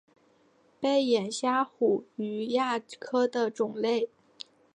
[0.79, 4.09] 背眼虾虎鱼亚科的种类。